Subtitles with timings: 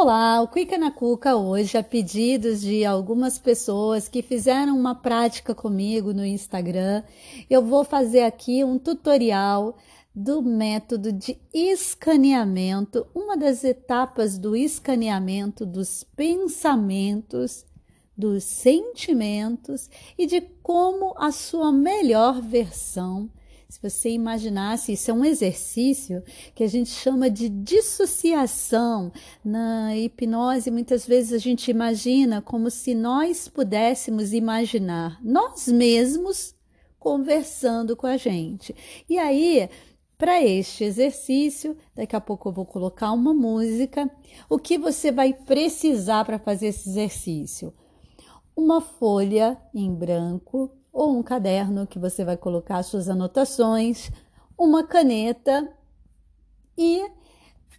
[0.00, 5.56] Olá, o Cuica na Cuca hoje, a pedidos de algumas pessoas que fizeram uma prática
[5.56, 7.02] comigo no Instagram,
[7.50, 9.76] eu vou fazer aqui um tutorial
[10.14, 17.66] do método de escaneamento, uma das etapas do escaneamento dos pensamentos,
[18.16, 23.28] dos sentimentos e de como a sua melhor versão
[23.68, 26.22] se você imaginasse, isso é um exercício
[26.54, 29.12] que a gente chama de dissociação.
[29.44, 36.54] Na hipnose, muitas vezes a gente imagina como se nós pudéssemos imaginar nós mesmos
[36.98, 38.74] conversando com a gente.
[39.06, 39.68] E aí,
[40.16, 44.10] para este exercício, daqui a pouco eu vou colocar uma música.
[44.48, 47.74] O que você vai precisar para fazer esse exercício?
[48.56, 54.10] Uma folha em branco ou um caderno que você vai colocar suas anotações,
[54.58, 55.72] uma caneta
[56.76, 57.08] e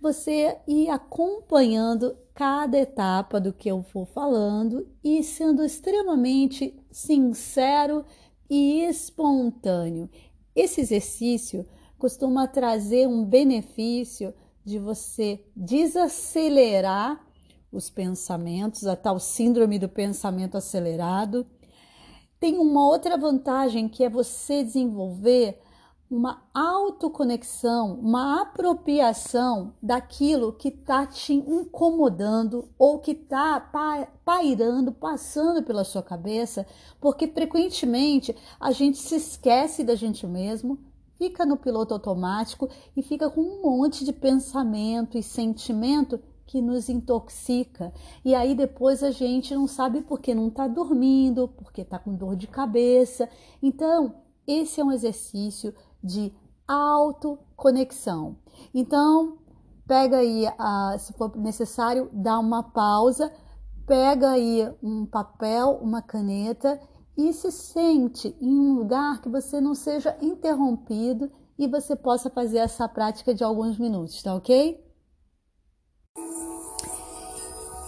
[0.02, 8.06] você ir acompanhando cada etapa do que eu for falando e sendo extremamente sincero
[8.50, 10.09] e espontâneo.
[10.56, 11.67] Esse exercício
[11.98, 14.33] costuma trazer um benefício
[14.64, 17.22] de você desacelerar
[17.70, 21.45] os pensamentos, a tal síndrome do pensamento acelerado
[22.40, 25.59] tem uma outra vantagem que é você desenvolver
[26.09, 33.60] uma autoconexão, uma apropriação daquilo que está te incomodando ou que está
[34.26, 36.66] pairando, passando pela sua cabeça,
[37.00, 40.80] porque frequentemente a gente se esquece da gente mesmo,
[41.20, 42.67] fica no piloto automático
[42.98, 47.94] e fica com um monte de pensamento e sentimento que nos intoxica.
[48.25, 52.36] E aí depois a gente não sabe porque não está dormindo, porque está com dor
[52.36, 53.30] de cabeça.
[53.61, 54.16] Então,
[54.47, 56.33] esse é um exercício de
[56.67, 58.38] autoconexão.
[58.73, 59.38] Então,
[59.88, 60.45] pega aí,
[60.97, 63.31] se for necessário, dá uma pausa,
[63.86, 66.81] pega aí um papel, uma caneta
[67.16, 72.58] e se sente em um lugar que você não seja interrompido e você possa fazer
[72.58, 74.89] essa prática de alguns minutos, tá ok?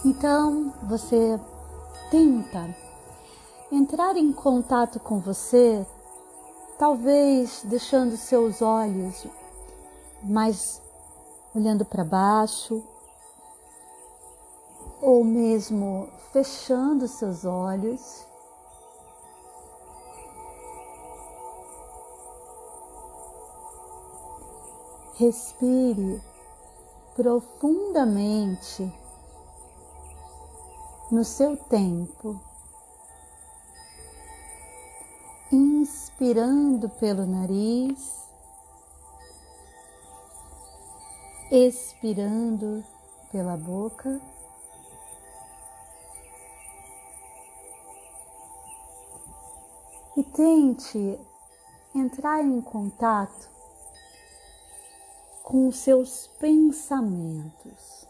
[0.04, 1.38] Então você
[2.10, 2.74] tenta
[3.70, 5.86] entrar em contato com você,
[6.78, 9.26] talvez deixando seus olhos
[10.22, 10.80] mais
[11.54, 12.82] olhando para baixo,
[15.00, 18.26] ou mesmo fechando seus olhos.
[25.14, 26.22] Respire
[27.14, 28.92] profundamente
[31.10, 32.40] no seu tempo,
[35.52, 38.26] inspirando pelo nariz,
[41.50, 42.82] expirando
[43.30, 44.18] pela boca.
[50.16, 51.18] E tente
[51.94, 53.50] entrar em contato
[55.52, 58.02] com os seus pensamentos.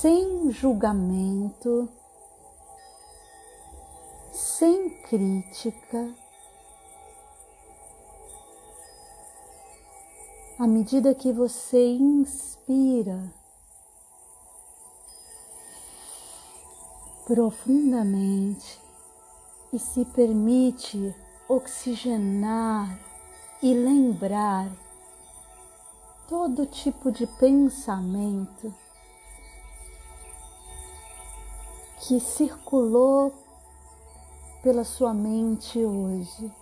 [0.00, 1.86] sem julgamento,
[4.32, 6.14] sem crítica.
[10.58, 13.30] À medida que você inspira
[17.26, 18.80] profundamente
[19.70, 21.14] e se permite
[21.50, 22.96] oxigenar
[23.60, 24.70] e lembrar
[26.28, 28.72] todo tipo de pensamento
[31.98, 33.34] que circulou
[34.62, 36.54] pela sua mente hoje.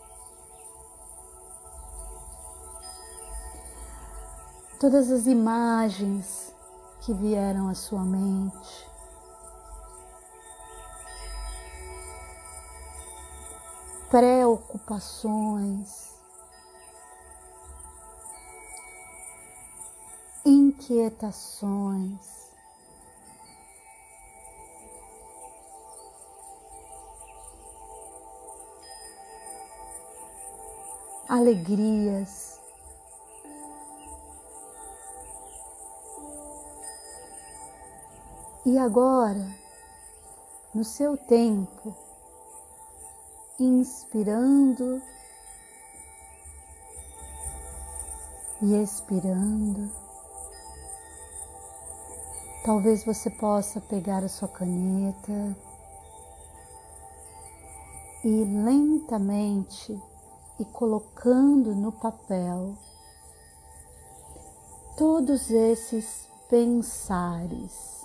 [4.81, 6.55] Todas as imagens
[7.03, 8.88] que vieram à sua mente.
[14.11, 16.15] Preocupações,
[20.47, 22.49] inquietações,
[31.29, 32.59] alegrias.
[38.65, 39.55] E agora,
[40.75, 42.08] no seu tempo,
[43.59, 45.03] inspirando
[48.63, 49.91] e expirando,
[52.65, 55.57] talvez você possa pegar a sua caneta
[58.25, 60.01] e lentamente
[60.59, 62.77] e colocando no papel
[64.97, 67.98] todos esses pensares.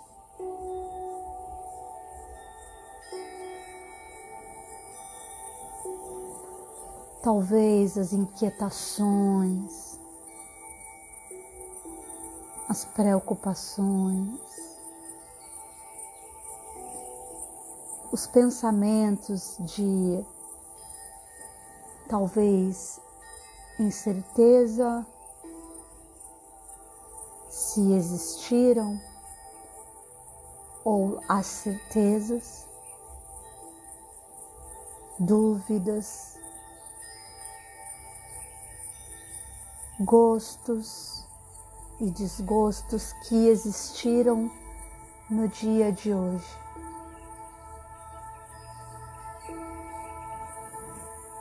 [7.23, 9.97] Talvez as inquietações,
[12.67, 14.41] as preocupações,
[18.11, 20.21] os pensamentos de
[22.09, 22.99] talvez
[23.79, 25.07] incerteza,
[27.49, 28.99] se existiram,
[30.83, 32.67] ou as certezas,
[35.17, 36.42] dúvidas,
[40.03, 41.25] gostos
[41.99, 44.51] e desgostos que existiram
[45.29, 46.63] no dia de hoje.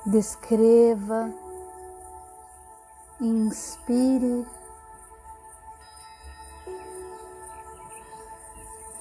[0.06, 1.32] Descreva,
[3.20, 4.46] inspire,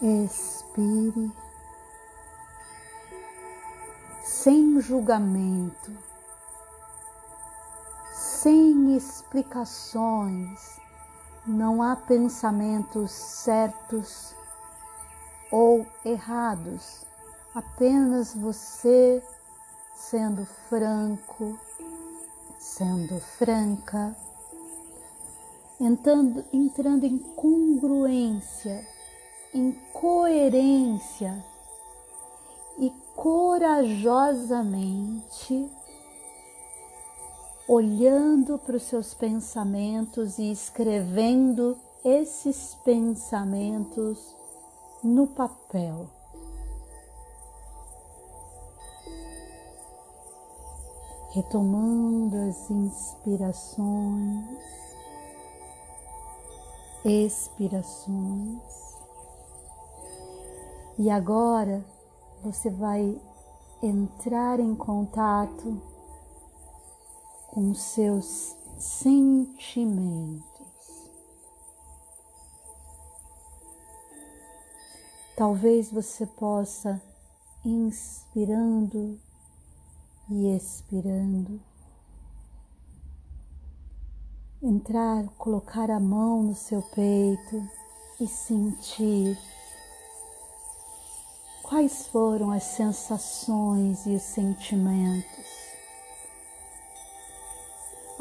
[0.02, 1.32] expire,
[4.24, 6.11] sem julgamento,
[8.42, 10.80] sem explicações,
[11.46, 14.34] não há pensamentos certos
[15.52, 17.06] ou errados,
[17.54, 19.22] apenas você
[19.94, 21.56] sendo franco,
[22.58, 24.16] sendo franca,
[25.80, 28.84] entrando, entrando em congruência,
[29.54, 31.46] em coerência
[32.80, 35.70] e corajosamente
[37.74, 44.36] olhando para os seus pensamentos e escrevendo esses pensamentos
[45.02, 46.10] no papel.
[51.34, 54.46] retomando as inspirações,
[57.06, 58.60] expirações.
[60.98, 61.86] E agora
[62.44, 63.18] você vai
[63.82, 65.82] entrar em contato
[67.52, 70.42] com seus sentimentos.
[75.36, 77.02] Talvez você possa,
[77.64, 79.20] inspirando,
[80.30, 81.60] e expirando.
[84.64, 87.68] Entrar, colocar a mão no seu peito
[88.20, 89.38] e sentir
[91.64, 95.61] quais foram as sensações e os sentimentos.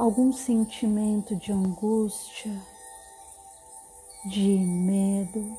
[0.00, 2.58] Algum sentimento de angústia,
[4.24, 5.58] de medo,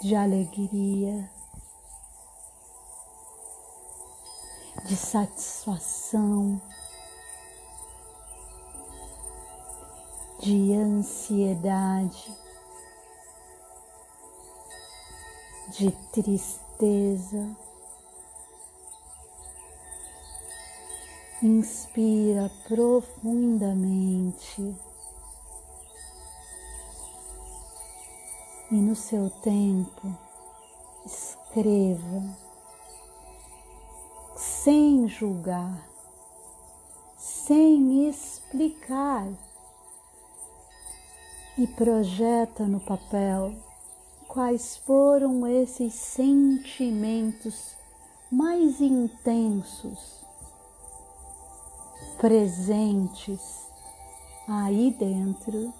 [0.00, 1.28] de alegria,
[4.84, 6.62] de satisfação,
[10.38, 12.32] de ansiedade,
[15.70, 17.65] de tristeza.
[21.42, 24.74] Inspira profundamente.
[28.70, 30.16] E no seu tempo
[31.04, 32.22] escreva.
[34.34, 35.86] Sem julgar,
[37.18, 39.28] sem explicar,
[41.58, 43.54] e projeta no papel
[44.26, 47.76] quais foram esses sentimentos
[48.30, 50.25] mais intensos
[52.18, 53.40] presentes
[54.48, 55.72] aí dentro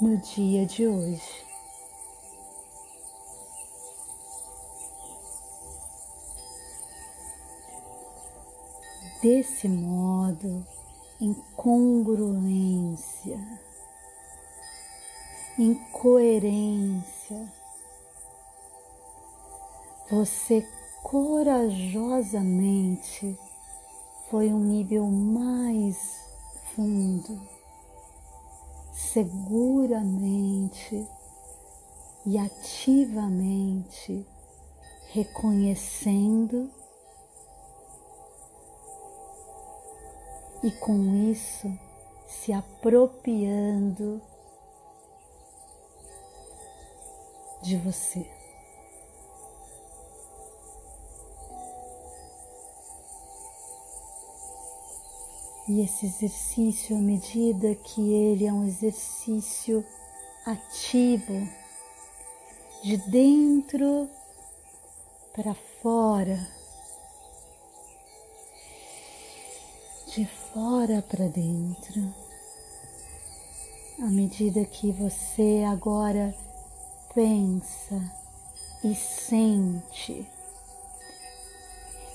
[0.00, 1.48] no dia de hoje.
[9.20, 10.64] Desse modo,
[11.20, 13.36] em congruência,
[15.58, 17.52] em coerência,
[20.08, 20.64] você
[21.02, 23.36] corajosamente
[24.30, 25.96] foi um nível mais
[26.74, 27.40] fundo,
[28.92, 31.08] seguramente
[32.26, 34.26] e ativamente
[35.08, 36.70] reconhecendo
[40.62, 41.72] e com isso
[42.26, 44.20] se apropriando
[47.62, 48.37] de você.
[55.68, 59.84] E esse exercício, à medida que ele é um exercício
[60.46, 61.46] ativo,
[62.82, 64.08] de dentro
[65.34, 66.48] para fora,
[70.14, 72.14] de fora para dentro.
[74.00, 76.34] À medida que você agora
[77.14, 78.00] pensa
[78.82, 80.26] e sente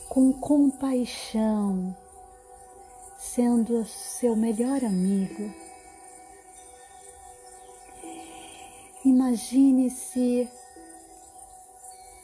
[0.10, 1.96] com compaixão,
[3.24, 5.52] sendo seu melhor amigo.
[9.04, 10.48] Imagine-se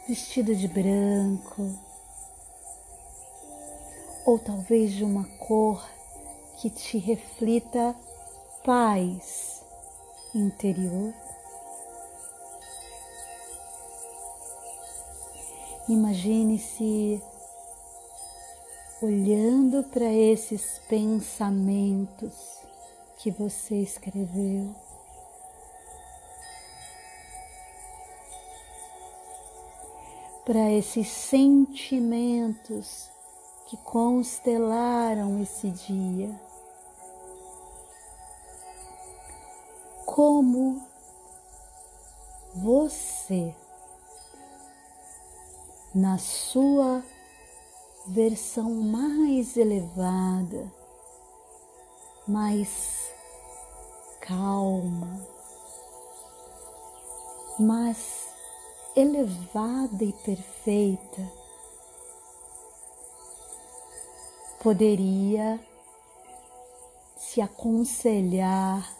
[0.08, 1.74] vestido de branco,
[4.26, 5.84] ou talvez de uma cor
[6.58, 7.96] que te reflita
[8.64, 9.64] paz
[10.36, 11.14] interior.
[15.88, 17.22] Imagine-se
[19.02, 22.60] olhando para esses pensamentos
[23.18, 24.76] que você escreveu.
[30.46, 33.10] Para esses sentimentos
[33.68, 36.38] que constelaram esse dia.
[40.06, 40.86] Como
[42.54, 43.56] você
[45.94, 47.02] na sua
[48.08, 50.72] versão mais elevada,
[52.28, 53.12] mais
[54.22, 55.28] calma,
[57.60, 58.28] mais
[58.96, 61.32] elevada e perfeita,
[64.62, 65.60] poderia
[67.18, 68.98] se aconselhar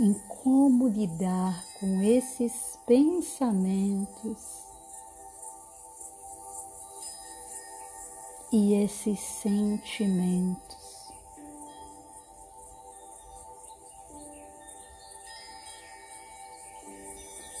[0.00, 0.12] em
[0.42, 4.64] como lidar com esses pensamentos
[8.56, 10.76] e esses sentimentos.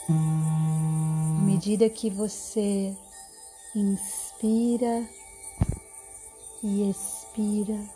[0.08, 2.96] À medida que você
[3.74, 5.08] inspira
[6.62, 7.90] e expira,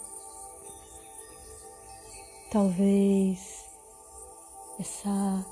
[2.51, 3.65] talvez
[4.81, 5.47] essa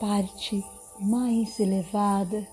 [0.00, 0.64] parte
[0.98, 2.44] mais elevada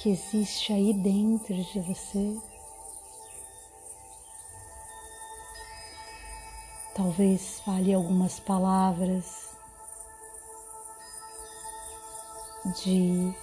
[0.00, 2.51] que existe aí dentro de você
[6.94, 9.52] Talvez fale algumas palavras
[12.84, 13.34] de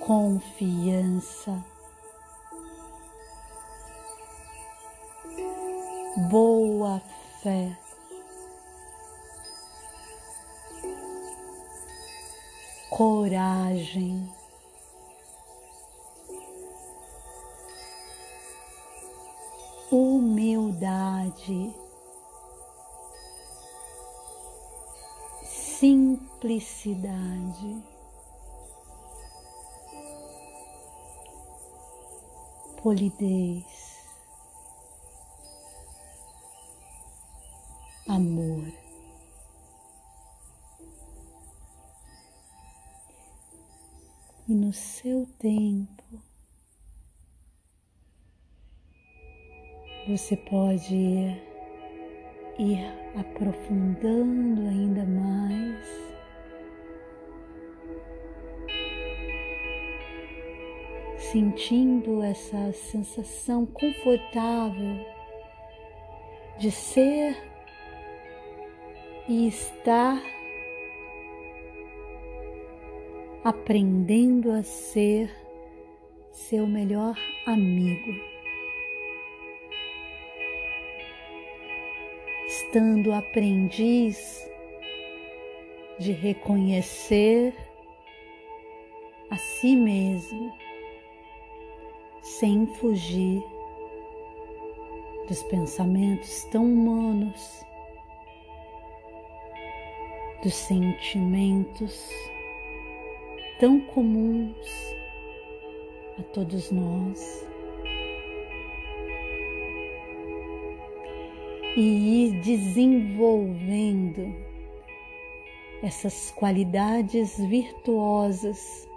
[0.00, 1.64] confiança,
[6.28, 7.00] boa
[7.42, 7.78] fé.
[12.90, 14.28] Coragem,
[19.92, 21.85] humildade.
[25.78, 27.82] Simplicidade,
[32.82, 33.98] polidez,
[38.08, 38.72] amor.
[44.48, 46.04] E no seu tempo,
[50.06, 51.45] você pode ir
[53.14, 56.06] aprofundando ainda mais.
[61.18, 65.04] Sentindo essa sensação confortável
[66.58, 67.36] de ser
[69.28, 70.22] e estar
[73.44, 75.30] aprendendo a ser
[76.32, 78.35] seu melhor amigo.
[82.66, 84.44] Estando aprendiz
[86.00, 87.54] de reconhecer
[89.30, 90.52] a si mesmo,
[92.22, 93.42] sem fugir
[95.28, 97.64] dos pensamentos tão humanos,
[100.42, 102.10] dos sentimentos
[103.60, 104.68] tão comuns
[106.18, 107.46] a todos nós.
[111.76, 111.80] E
[112.24, 114.34] ir desenvolvendo
[115.82, 118.88] essas qualidades virtuosas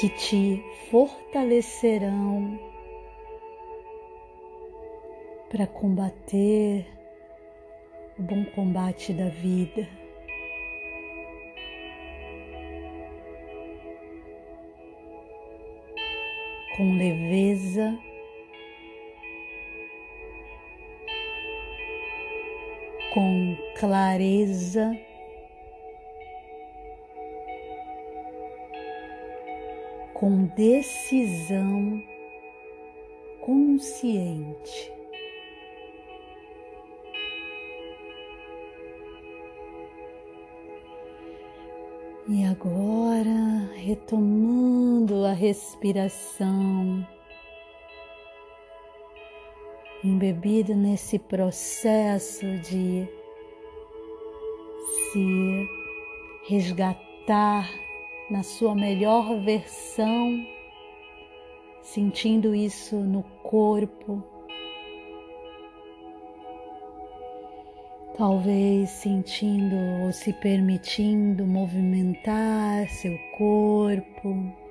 [0.00, 2.58] que te fortalecerão
[5.50, 6.86] para combater
[8.18, 9.86] o bom combate da vida.
[16.76, 18.07] Com leveza
[23.18, 24.96] com clareza,
[30.14, 32.00] com decisão
[33.40, 34.92] consciente.
[42.28, 47.04] E agora, retomando a respiração,
[50.04, 53.06] embebido nesse processo de
[55.12, 55.68] se
[56.48, 57.70] resgatar
[58.30, 60.44] na sua melhor versão,
[61.82, 64.22] sentindo isso no corpo
[68.18, 74.67] talvez sentindo ou se permitindo movimentar seu corpo.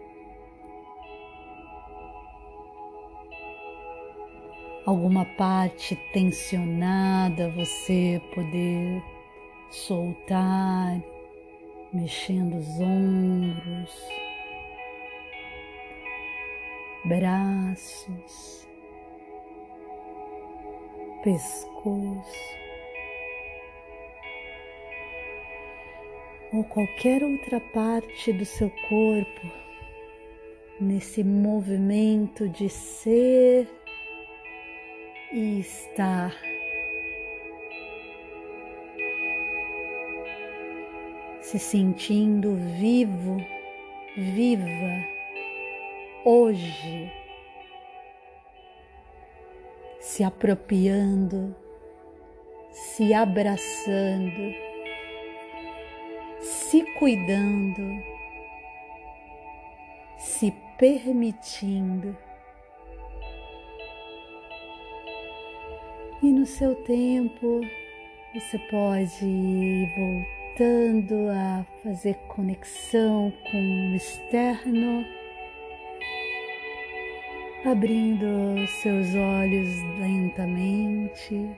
[4.87, 9.03] Alguma parte tensionada você poder
[9.69, 11.03] soltar,
[11.91, 14.09] mexendo os ombros,
[17.03, 18.65] braços,
[21.21, 22.57] pescoço.
[26.53, 29.51] ou qualquer outra parte do seu corpo
[30.79, 33.67] nesse movimento de ser
[35.31, 36.35] e estar.
[41.41, 43.37] Se sentindo vivo,
[44.15, 45.05] viva,
[46.25, 47.11] hoje,
[49.99, 51.55] se apropriando,
[52.71, 54.67] se abraçando
[56.47, 58.03] se cuidando,
[60.17, 62.17] se permitindo.
[66.27, 67.61] E no seu tempo,
[68.33, 75.05] você pode ir voltando a fazer conexão com o externo,
[77.63, 78.27] abrindo
[78.81, 79.69] seus olhos
[80.01, 81.49] lentamente.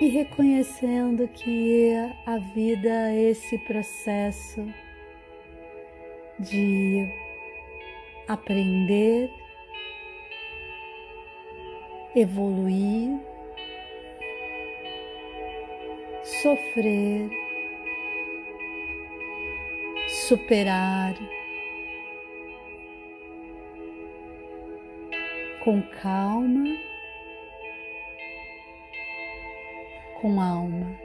[0.00, 1.92] e reconhecendo que
[2.24, 4.66] a vida é esse processo
[6.38, 7.06] de
[8.26, 9.30] aprender,
[12.14, 13.20] evoluir,
[16.42, 17.30] sofrer,
[20.28, 21.14] superar
[25.64, 26.64] com calma
[30.20, 30.98] com alma.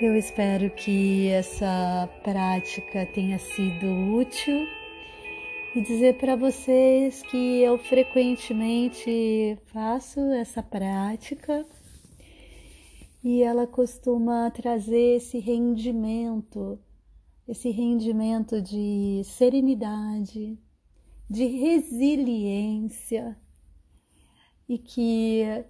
[0.00, 4.66] Eu espero que essa prática tenha sido útil
[5.74, 11.64] e dizer para vocês que eu frequentemente faço essa prática.
[13.24, 16.78] E ela costuma trazer esse rendimento,
[17.48, 20.58] esse rendimento de serenidade,
[21.30, 23.34] de resiliência.
[24.68, 25.64] E que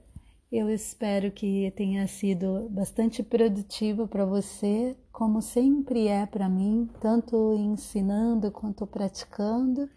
[0.53, 7.55] eu espero que tenha sido bastante produtivo para você, como sempre é para mim, tanto
[7.55, 9.89] ensinando quanto praticando,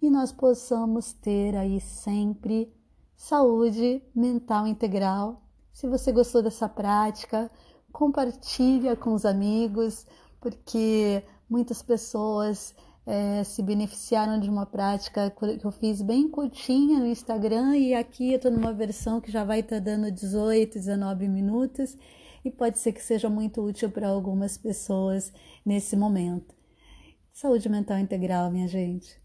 [0.00, 2.72] e nós possamos ter aí sempre
[3.14, 5.42] saúde mental integral.
[5.74, 7.50] Se você gostou dessa prática,
[7.92, 10.06] compartilha com os amigos,
[10.40, 12.74] porque muitas pessoas
[13.06, 18.30] é, se beneficiaram de uma prática que eu fiz bem curtinha no Instagram e aqui
[18.30, 21.96] eu estou numa versão que já vai estar tá dando 18, 19 minutos
[22.44, 25.32] e pode ser que seja muito útil para algumas pessoas
[25.64, 26.54] nesse momento.
[27.32, 29.21] Saúde mental integral, minha gente.